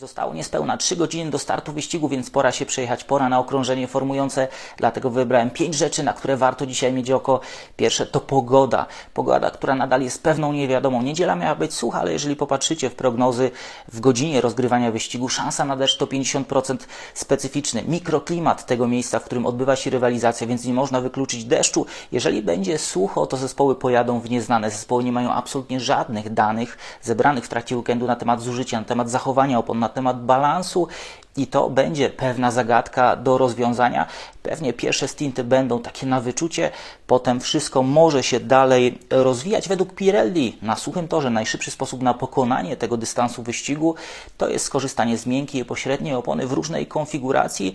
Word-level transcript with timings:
Zostało 0.00 0.34
niespełna 0.34 0.76
3 0.76 0.96
godziny 0.96 1.30
do 1.30 1.38
startu 1.38 1.72
wyścigu, 1.72 2.08
więc 2.08 2.30
pora 2.30 2.52
się 2.52 2.66
przejechać, 2.66 3.04
pora 3.04 3.28
na 3.28 3.38
okrążenie 3.38 3.88
formujące, 3.88 4.48
dlatego 4.76 5.10
wybrałem 5.10 5.50
5 5.50 5.74
rzeczy, 5.74 6.02
na 6.02 6.12
które 6.12 6.36
warto 6.36 6.66
dzisiaj 6.66 6.92
mieć 6.92 7.10
oko. 7.10 7.40
Pierwsze 7.76 8.06
to 8.06 8.20
pogoda. 8.20 8.86
Pogoda, 9.14 9.50
która 9.50 9.74
nadal 9.74 10.02
jest 10.02 10.22
pewną 10.22 10.52
niewiadomą. 10.52 11.02
Niedziela 11.02 11.36
miała 11.36 11.54
być 11.54 11.74
sucha, 11.74 12.00
ale 12.00 12.12
jeżeli 12.12 12.36
popatrzycie 12.36 12.90
w 12.90 12.94
prognozy 12.94 13.50
w 13.88 14.00
godzinie 14.00 14.40
rozgrywania 14.40 14.90
wyścigu, 14.90 15.28
szansa 15.28 15.64
na 15.64 15.76
deszcz 15.76 15.98
to 15.98 16.06
50% 16.06 16.76
specyficzny. 17.14 17.82
Mikroklimat 17.88 18.66
tego 18.66 18.88
miejsca, 18.88 19.18
w 19.18 19.24
którym 19.24 19.46
odbywa 19.46 19.76
się 19.76 19.90
rywalizacja, 19.90 20.46
więc 20.46 20.64
nie 20.64 20.74
można 20.74 21.00
wykluczyć 21.00 21.44
deszczu. 21.44 21.86
Jeżeli 22.12 22.42
będzie 22.42 22.78
sucho, 22.78 23.26
to 23.26 23.36
zespoły 23.36 23.74
pojadą 23.74 24.20
w 24.20 24.30
nieznane. 24.30 24.70
Zespoły 24.70 25.04
nie 25.04 25.12
mają 25.12 25.32
absolutnie 25.32 25.80
żadnych 25.80 26.34
danych 26.34 26.78
zebranych 27.02 27.44
w 27.44 27.48
trakcie 27.48 27.76
weekendu 27.76 28.06
na 28.06 28.16
temat 28.16 28.42
zużycia, 28.42 28.78
na 28.78 28.84
temat 28.84 29.10
zachowania 29.10 29.58
opon, 29.58 29.78
na 29.78 29.89
temat 29.90 30.24
balansu 30.24 30.88
i 31.36 31.46
to 31.46 31.70
będzie 31.70 32.10
pewna 32.10 32.50
zagadka 32.50 33.16
do 33.16 33.38
rozwiązania. 33.38 34.06
Pewnie 34.42 34.72
pierwsze 34.72 35.08
stinty 35.08 35.44
będą 35.44 35.82
takie 35.82 36.06
na 36.06 36.20
wyczucie, 36.20 36.70
potem 37.06 37.40
wszystko 37.40 37.82
może 37.82 38.22
się 38.22 38.40
dalej 38.40 38.98
rozwijać. 39.10 39.68
Według 39.68 39.94
Pirelli 39.94 40.58
na 40.62 40.76
suchym 40.76 41.08
torze 41.08 41.30
najszybszy 41.30 41.70
sposób 41.70 42.02
na 42.02 42.14
pokonanie 42.14 42.76
tego 42.76 42.96
dystansu 42.96 43.42
wyścigu 43.42 43.94
to 44.38 44.48
jest 44.48 44.64
skorzystanie 44.64 45.18
z 45.18 45.26
miękkiej 45.26 45.60
i 45.60 45.64
pośredniej 45.64 46.14
opony 46.14 46.46
w 46.46 46.52
różnej 46.52 46.86
konfiguracji. 46.86 47.74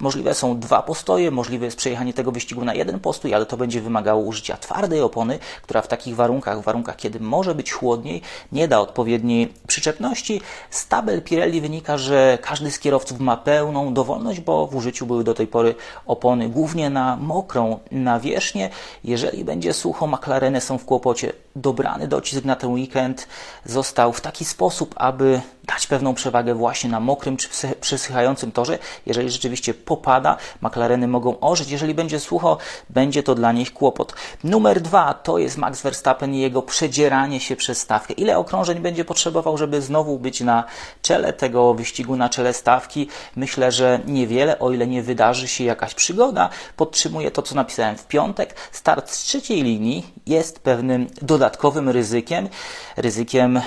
Możliwe 0.00 0.34
są 0.34 0.58
dwa 0.58 0.82
postoje, 0.82 1.30
możliwe 1.30 1.64
jest 1.64 1.76
przejechanie 1.76 2.14
tego 2.14 2.32
wyścigu 2.32 2.64
na 2.64 2.74
jeden 2.74 3.00
postój, 3.00 3.34
ale 3.34 3.46
to 3.46 3.56
będzie 3.56 3.80
wymagało 3.80 4.22
użycia 4.22 4.56
twardej 4.56 5.00
opony, 5.00 5.38
która 5.62 5.82
w 5.82 5.88
takich 5.88 6.16
warunkach, 6.16 6.60
w 6.60 6.64
warunkach 6.64 6.96
kiedy 6.96 7.20
może 7.20 7.54
być 7.54 7.72
chłodniej, 7.72 8.22
nie 8.52 8.68
da 8.68 8.80
odpowiedniej 8.80 9.52
przyczepności. 9.66 10.40
Z 10.70 10.88
tabel 10.88 11.22
Pirelli 11.22 11.60
wynika, 11.60 11.98
że 11.98 12.38
każdy 12.42 12.70
z 12.70 12.78
kierowców 12.78 13.20
ma 13.20 13.36
pełną 13.36 13.94
dowolność, 13.94 14.40
bo 14.40 14.66
w 14.66 14.76
użyciu 14.76 15.06
były 15.06 15.24
do 15.24 15.34
tej 15.34 15.46
pory 15.46 15.74
opony 16.06 16.48
głównie 16.48 16.90
na 16.90 17.16
mokrą 17.16 17.78
nawierzchnię. 17.90 18.70
Jeżeli 19.04 19.44
będzie 19.44 19.72
sucho, 19.72 20.06
McLareny 20.06 20.60
są 20.60 20.78
w 20.78 20.84
kłopocie. 20.84 21.32
Dobrany 21.56 22.08
docisk 22.08 22.44
na 22.44 22.56
ten 22.56 22.70
weekend 22.72 23.28
został 23.64 24.12
w 24.12 24.20
taki 24.20 24.44
sposób, 24.44 24.94
aby 24.96 25.40
dać 25.64 25.86
pewną 25.86 26.14
przewagę 26.14 26.54
właśnie 26.54 26.90
na 26.90 27.00
mokrym 27.00 27.36
czy 27.36 27.48
przesychającym 27.80 28.52
torze. 28.52 28.78
Jeżeli 29.06 29.30
rzeczywiście 29.30 29.74
popada, 29.74 30.36
McLareny 30.62 31.08
mogą 31.08 31.40
ożyć. 31.40 31.70
Jeżeli 31.70 31.94
będzie 31.94 32.20
sucho, 32.20 32.58
będzie 32.90 33.22
to 33.22 33.34
dla 33.34 33.52
nich 33.52 33.72
kłopot. 33.72 34.14
Numer 34.44 34.80
dwa 34.80 35.14
to 35.14 35.38
jest 35.38 35.56
Max 35.56 35.82
Verstappen 35.82 36.34
i 36.34 36.40
jego 36.40 36.62
przedzieranie 36.62 37.40
się 37.40 37.56
przez 37.56 37.78
stawkę. 37.78 38.14
Ile 38.14 38.38
okrążeń 38.38 38.80
będzie 38.80 39.04
potrzebował, 39.04 39.58
żeby 39.58 39.82
znowu 39.82 40.18
być 40.18 40.40
na 40.40 40.64
czele 41.02 41.32
tego 41.32 41.74
wyścigu, 41.74 42.16
na 42.16 42.28
czele 42.28 42.54
stawki? 42.54 43.08
Myślę, 43.36 43.72
że 43.72 44.00
niewiele, 44.06 44.58
o 44.58 44.70
ile 44.70 44.86
nie 44.86 45.02
wydarzy 45.02 45.48
się 45.48 45.64
jakaś 45.64 45.94
przygoda. 45.94 46.48
Podtrzymuję 46.76 47.30
to, 47.30 47.42
co 47.42 47.54
napisałem 47.54 47.96
w 47.96 48.06
piątek. 48.06 48.54
Start 48.72 49.10
z 49.10 49.22
trzeciej 49.22 49.62
linii 49.62 50.06
jest 50.26 50.60
pewnym 50.60 51.06
dodatkowym 51.40 51.88
ryzykiem. 51.88 52.48
Ryzykiem 52.96 53.60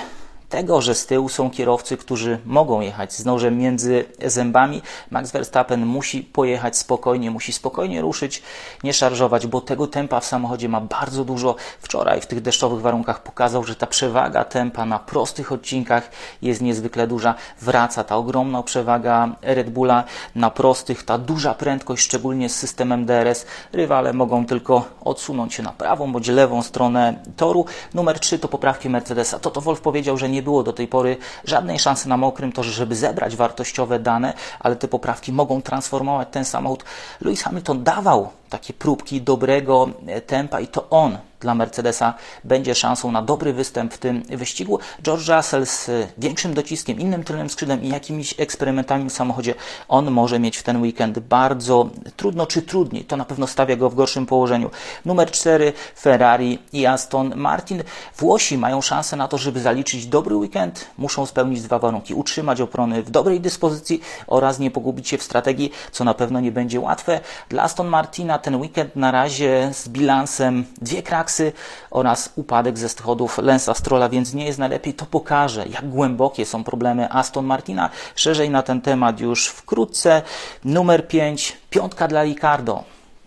tego, 0.54 0.80
że 0.80 0.94
z 0.94 1.06
tyłu 1.06 1.28
są 1.28 1.50
kierowcy, 1.50 1.96
którzy 1.96 2.38
mogą 2.44 2.80
jechać 2.80 3.12
z 3.12 3.24
nożem 3.24 3.58
między 3.58 4.04
zębami. 4.24 4.82
Max 5.10 5.32
Verstappen 5.32 5.86
musi 5.86 6.22
pojechać 6.22 6.78
spokojnie, 6.78 7.30
musi 7.30 7.52
spokojnie 7.52 8.00
ruszyć, 8.00 8.42
nie 8.84 8.92
szarżować, 8.92 9.46
bo 9.46 9.60
tego 9.60 9.86
tempa 9.86 10.20
w 10.20 10.24
samochodzie 10.24 10.68
ma 10.68 10.80
bardzo 10.80 11.24
dużo. 11.24 11.56
Wczoraj 11.80 12.20
w 12.20 12.26
tych 12.26 12.40
deszczowych 12.40 12.80
warunkach 12.80 13.22
pokazał, 13.22 13.64
że 13.64 13.76
ta 13.76 13.86
przewaga 13.86 14.44
tempa 14.44 14.84
na 14.84 14.98
prostych 14.98 15.52
odcinkach 15.52 16.10
jest 16.42 16.62
niezwykle 16.62 17.06
duża. 17.06 17.34
Wraca 17.60 18.04
ta 18.04 18.16
ogromna 18.16 18.62
przewaga 18.62 19.36
Red 19.42 19.70
Bulla 19.70 20.04
na 20.34 20.50
prostych, 20.50 21.02
ta 21.02 21.18
duża 21.18 21.54
prędkość, 21.54 22.02
szczególnie 22.04 22.48
z 22.48 22.56
systemem 22.56 23.06
DRS. 23.06 23.46
Rywale 23.72 24.12
mogą 24.12 24.46
tylko 24.46 24.84
odsunąć 25.04 25.54
się 25.54 25.62
na 25.62 25.72
prawą 25.72 26.12
bądź 26.12 26.28
lewą 26.28 26.62
stronę 26.62 27.22
toru. 27.36 27.66
Numer 27.94 28.20
3 28.20 28.38
to 28.38 28.48
poprawki 28.48 28.90
Mercedesa. 28.90 29.38
Toto 29.38 29.60
Wolf 29.60 29.80
powiedział, 29.80 30.16
że 30.16 30.28
nie 30.28 30.43
było 30.44 30.62
do 30.62 30.72
tej 30.72 30.88
pory 30.88 31.16
żadnej 31.44 31.78
szansy 31.78 32.08
na 32.08 32.16
mokrym 32.16 32.52
torze, 32.52 32.72
żeby 32.72 32.96
zebrać 32.96 33.36
wartościowe 33.36 33.98
dane, 33.98 34.34
ale 34.60 34.76
te 34.76 34.88
poprawki 34.88 35.32
mogą 35.32 35.62
transformować 35.62 36.28
ten 36.30 36.44
samochód. 36.44 36.84
Lewis 37.20 37.42
Hamilton 37.42 37.84
dawał 37.84 38.30
takie 38.54 38.72
próbki 38.72 39.22
dobrego 39.22 39.88
tempa 40.26 40.60
i 40.60 40.66
to 40.68 40.90
on 40.90 41.18
dla 41.44 41.54
Mercedesa 41.54 42.14
będzie 42.44 42.74
szansą 42.74 43.12
na 43.12 43.22
dobry 43.22 43.52
występ 43.52 43.94
w 43.94 43.98
tym 43.98 44.22
wyścigu. 44.22 44.78
George 45.02 45.28
Russell 45.28 45.66
z 45.66 45.90
większym 46.18 46.54
dociskiem, 46.54 47.00
innym 47.00 47.24
tylnym 47.24 47.50
skrzydłem 47.50 47.82
i 47.82 47.88
jakimiś 47.88 48.34
eksperymentami 48.40 49.10
w 49.10 49.12
samochodzie, 49.12 49.54
on 49.88 50.10
może 50.10 50.38
mieć 50.38 50.56
w 50.56 50.62
ten 50.62 50.82
weekend 50.82 51.18
bardzo 51.18 51.90
trudno 52.16 52.46
czy 52.46 52.62
trudniej. 52.62 53.04
To 53.04 53.16
na 53.16 53.24
pewno 53.24 53.46
stawia 53.46 53.76
go 53.76 53.90
w 53.90 53.94
gorszym 53.94 54.26
położeniu. 54.26 54.70
Numer 55.04 55.30
4 55.30 55.72
Ferrari 56.00 56.58
i 56.72 56.86
Aston 56.86 57.32
Martin. 57.36 57.82
Włosi 58.16 58.58
mają 58.58 58.80
szansę 58.80 59.16
na 59.16 59.28
to, 59.28 59.38
żeby 59.38 59.60
zaliczyć 59.60 60.06
dobry 60.06 60.36
weekend. 60.36 60.86
Muszą 60.98 61.26
spełnić 61.26 61.62
dwa 61.62 61.78
warunki. 61.78 62.14
Utrzymać 62.14 62.60
oprony 62.60 63.02
w 63.02 63.10
dobrej 63.10 63.40
dyspozycji 63.40 64.00
oraz 64.26 64.58
nie 64.58 64.70
pogubić 64.70 65.08
się 65.08 65.18
w 65.18 65.22
strategii, 65.22 65.72
co 65.92 66.04
na 66.04 66.14
pewno 66.14 66.40
nie 66.40 66.52
będzie 66.52 66.80
łatwe. 66.80 67.20
Dla 67.48 67.62
Aston 67.62 67.86
Martina 67.86 68.38
ten 68.44 68.56
weekend 68.56 68.96
na 68.96 69.10
razie 69.10 69.70
z 69.72 69.88
bilansem 69.88 70.64
dwie 70.80 71.02
kraksy 71.02 71.52
oraz 71.90 72.32
upadek 72.36 72.78
ze 72.78 72.88
schodów 72.88 73.38
Lensa 73.38 73.74
Strolla, 73.74 74.08
więc 74.08 74.34
nie 74.34 74.46
jest 74.46 74.58
najlepiej. 74.58 74.94
To 74.94 75.06
pokaże, 75.06 75.66
jak 75.68 75.88
głębokie 75.88 76.46
są 76.46 76.64
problemy 76.64 77.12
Aston 77.12 77.46
Martina. 77.46 77.90
Szerzej 78.14 78.50
na 78.50 78.62
ten 78.62 78.80
temat 78.80 79.20
już 79.20 79.48
wkrótce. 79.48 80.22
Numer 80.64 81.08
5, 81.08 81.56
piątka 81.70 82.08
dla 82.08 82.22
Ricardo 82.22 82.84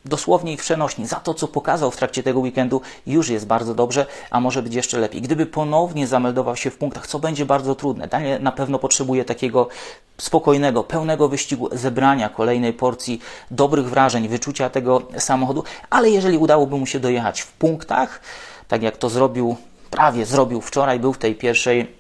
dosłownie 0.08 0.54
i 0.54 0.58
przenośni. 0.58 1.08
Za 1.08 1.16
to, 1.16 1.34
co 1.34 1.48
pokazał 1.48 1.92
w 1.92 1.98
trakcie 1.98 2.24
tego 2.24 2.40
weekendu, 2.40 2.82
już 3.08 3.30
jest 3.30 3.48
bardzo 3.48 3.76
dobrze, 3.76 4.06
a 4.32 4.40
może 4.40 4.64
być 4.64 4.76
jeszcze 4.76 5.00
lepiej. 5.00 5.22
Gdyby 5.22 5.46
ponownie 5.46 6.08
zameldował 6.08 6.56
się 6.56 6.70
w 6.70 6.78
punktach, 6.78 7.08
co 7.08 7.20
będzie 7.20 7.46
bardzo 7.46 7.76
trudne, 7.76 8.08
Daniel 8.08 8.44
na 8.44 8.52
pewno 8.52 8.80
potrzebuje 8.80 9.26
takiego 9.26 9.68
spokojnego, 10.18 10.84
pełnego 10.84 11.30
wyścigu, 11.30 11.70
zebrania 11.72 12.30
kolejnej 12.30 12.74
porcji 12.74 13.22
dobrych 13.52 13.90
wrażeń, 13.90 14.28
wyczucia 14.28 14.70
tego 14.70 15.02
samochodu, 15.18 15.64
ale 15.90 16.10
jeżeli 16.10 16.38
udałoby 16.38 16.78
mu 16.78 16.86
się 16.86 17.00
dojechać 17.00 17.42
w 17.42 17.52
punktach, 17.52 18.22
tak 18.68 18.84
jak 18.84 18.98
to 18.98 19.10
zrobił, 19.10 19.56
prawie 19.92 20.26
zrobił 20.26 20.62
wczoraj, 20.62 21.00
był 21.00 21.14
w 21.14 21.18
tej 21.18 21.36
pierwszej 21.36 21.98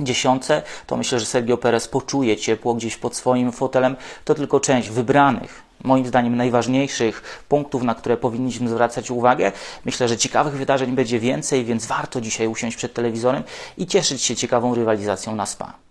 dziesiątce, 0.00 0.62
to 0.86 0.96
myślę, 0.96 1.20
że 1.20 1.26
Sergio 1.26 1.56
Perez 1.56 1.88
poczuje 1.88 2.36
ciepło 2.36 2.74
gdzieś 2.74 2.96
pod 2.96 3.16
swoim 3.16 3.52
fotelem. 3.52 3.96
To 4.24 4.34
tylko 4.34 4.60
część 4.60 4.90
wybranych 4.90 5.69
moim 5.84 6.06
zdaniem 6.06 6.36
najważniejszych 6.36 7.44
punktów, 7.48 7.82
na 7.82 7.94
które 7.94 8.16
powinniśmy 8.16 8.68
zwracać 8.68 9.10
uwagę. 9.10 9.52
Myślę, 9.84 10.08
że 10.08 10.16
ciekawych 10.16 10.54
wydarzeń 10.54 10.92
będzie 10.92 11.20
więcej, 11.20 11.64
więc 11.64 11.86
warto 11.86 12.20
dzisiaj 12.20 12.46
usiąść 12.46 12.76
przed 12.76 12.94
telewizorem 12.94 13.42
i 13.78 13.86
cieszyć 13.86 14.22
się 14.22 14.36
ciekawą 14.36 14.74
rywalizacją 14.74 15.34
na 15.34 15.46
SPA. 15.46 15.89